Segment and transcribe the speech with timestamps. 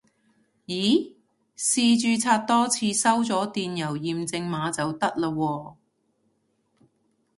[0.65, 1.13] 咦
[1.55, 5.75] 試註冊多次收咗電郵驗證碼就得喇喎